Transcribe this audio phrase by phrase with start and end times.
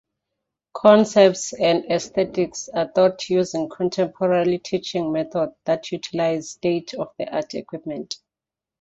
[0.73, 8.15] Concepts and aesthetics are taught using contemporary teaching methods that utilize state-of-the-art equipment.